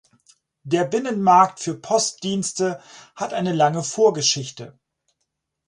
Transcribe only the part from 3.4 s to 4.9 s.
lange Vorgeschichte.